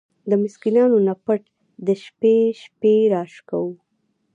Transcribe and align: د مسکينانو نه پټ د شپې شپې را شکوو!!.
د 0.29 0.31
مسکينانو 0.43 0.97
نه 1.07 1.13
پټ 1.25 1.41
د 1.87 1.89
شپې 2.03 2.37
شپې 2.61 2.95
را 3.13 3.23
شکوو!!. 3.33 3.73